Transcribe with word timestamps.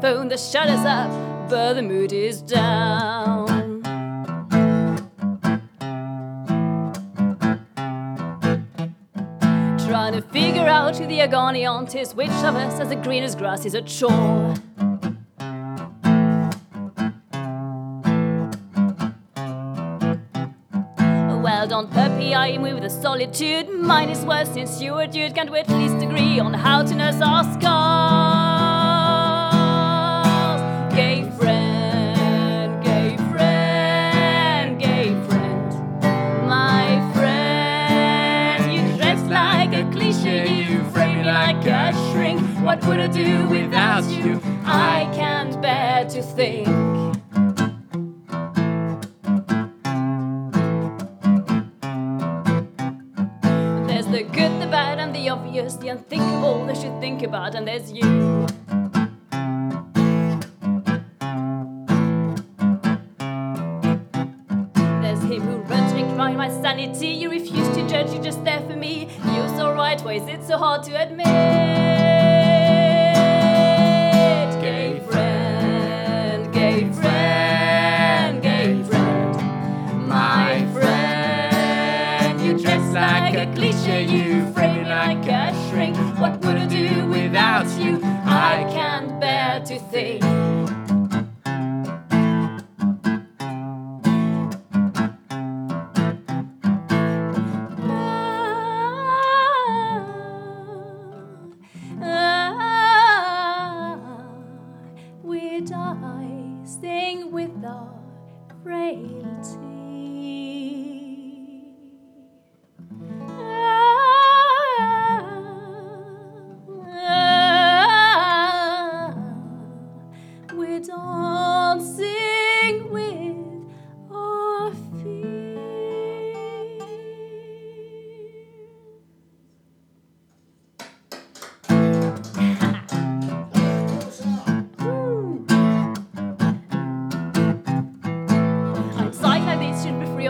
phone, 0.00 0.28
the 0.28 0.38
shutter's 0.38 0.80
up, 0.80 1.10
but 1.50 1.74
the 1.74 1.82
mood 1.82 2.12
is 2.12 2.40
down. 2.40 3.82
Trying 9.86 10.14
to 10.14 10.22
figure 10.32 10.66
out 10.66 10.96
who 10.96 11.06
the 11.06 11.20
agony 11.20 11.66
aunt 11.66 11.94
is, 11.94 12.14
which 12.14 12.30
of 12.30 12.56
us 12.56 12.78
has 12.78 12.88
the 12.88 12.96
greenest 12.96 13.36
grass 13.38 13.66
is 13.66 13.74
a 13.74 13.82
chore. 13.82 14.54
Well 21.42 21.66
done, 21.66 21.88
puppy, 21.88 22.34
I 22.34 22.48
am 22.48 22.62
with 22.62 22.84
a 22.84 22.90
solitude. 22.90 23.68
Mine 23.68 24.08
is 24.08 24.24
worse 24.24 24.48
since 24.50 24.80
you, 24.80 24.94
a 24.94 25.06
dude, 25.06 25.34
can't 25.34 25.50
we 25.50 25.58
at 25.58 25.68
least 25.68 25.96
agree 25.96 26.38
on 26.38 26.54
how 26.54 26.82
to 26.84 26.94
nurse 26.94 27.20
our 27.20 27.44
scars? 27.60 28.39
Shrink. 41.62 42.40
What 42.64 42.84
would 42.86 43.00
I 43.00 43.06
do 43.06 43.46
without 43.48 44.04
you? 44.04 44.40
I 44.64 45.10
can't 45.14 45.60
bear 45.60 46.04
to 46.10 46.22
think. 46.22 46.66
There's 53.88 54.06
the 54.06 54.22
good, 54.22 54.60
the 54.60 54.68
bad, 54.70 54.98
and 54.98 55.14
the 55.14 55.28
obvious, 55.28 55.74
the 55.76 55.88
unthinkable 55.88 56.66
they 56.66 56.74
should 56.74 57.00
think 57.00 57.22
about, 57.22 57.54
and 57.54 57.66
there's 57.66 57.92
you. 57.92 58.46
Cry. 66.86 67.06
You 67.06 67.30
refuse 67.30 67.68
to 67.76 67.86
judge, 67.88 68.12
you're 68.12 68.22
just 68.22 68.44
there 68.44 68.60
for 68.60 68.76
me. 68.76 69.08
You're 69.34 69.48
so 69.48 69.72
right, 69.72 70.00
why 70.02 70.14
is 70.14 70.28
it 70.28 70.44
so 70.44 70.56
hard 70.56 70.82
to 70.84 70.92
admit? 71.00 71.26
Gay 74.60 75.00
friend, 75.08 76.52
gay 76.52 76.90
friend, 76.92 78.42
gay 78.42 78.82
friend, 78.84 80.08
my 80.08 80.66
friend. 80.72 82.40
You 82.40 82.58
dress 82.58 82.94
like 82.94 83.34
a 83.34 83.52
cliche, 83.54 84.04
you 84.04 84.52
frame 84.52 84.82
me 84.82 84.88
like 84.88 85.26
a 85.26 85.52
shrink. 85.68 85.96
What 86.18 86.40
would 86.44 86.56
I 86.56 86.66
do 86.66 87.06
without 87.06 87.68
you? 87.78 88.00
I 88.02 88.66
can't 88.72 89.20
bear 89.20 89.60
to 89.66 89.78
think. 89.78 90.39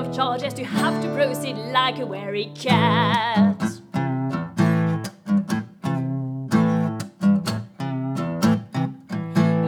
Of 0.00 0.14
charge 0.14 0.42
as 0.42 0.58
you 0.58 0.64
have 0.64 1.02
to 1.02 1.14
proceed 1.14 1.56
like 1.72 1.98
a 1.98 2.06
wary 2.06 2.50
cat. 2.54 3.60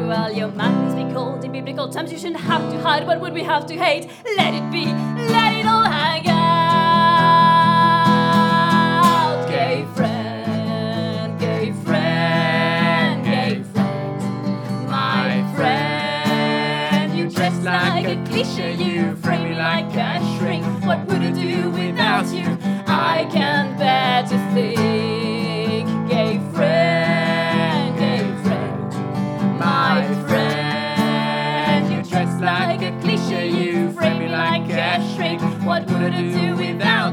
Well, 0.09 0.33
your 0.33 0.49
must 0.49 0.97
be 0.97 1.05
cold 1.13 1.45
in 1.45 1.53
biblical 1.53 1.89
times. 1.91 2.13
You 2.13 2.19
shouldn't 2.19 2.41
have 2.41 2.71
to 2.73 2.81
hide. 2.81 3.07
What 3.07 3.21
would 3.21 3.35
we 3.35 3.43
have 3.43 3.67
to 3.67 3.75
hate? 3.75 4.11
Let 4.37 4.55
it 4.55 4.71
be. 4.73 4.87
Let 4.87 5.53
it 5.55 5.67
all 5.67 5.85
hang 5.85 6.27
out. 6.29 6.32
Like 17.61 18.07
a 18.07 18.25
cliche. 18.25 18.75
You 18.75 19.17
frame 19.17 19.45
me 19.45 19.55
like 19.55 19.95
a 19.95 20.21
shrink. 20.37 20.65
What 20.85 21.07
would 21.07 21.23
I 21.23 21.31
do 21.31 21.71
without 21.71 22.27
you? 22.33 22.59
I 22.87 23.29
can't 23.31 23.79
bear 23.79 24.23
to 24.23 24.39
think. 24.55 25.89
Gay 26.09 26.41
friend, 26.53 27.99
gay 27.99 28.43
friend 28.43 28.73
my 29.63 30.05
friend. 30.29 31.93
You 31.93 32.03
dress 32.11 32.41
like 32.41 32.83
a 32.83 32.93
cliche, 33.01 33.49
you 33.49 33.93
frame 33.93 34.19
me 34.19 34.29
like 34.29 34.69
a 34.71 35.01
shrink. 35.15 35.41
What 35.65 35.87
would 35.91 36.13
I 36.13 36.23
do 36.33 36.57
without 36.57 37.12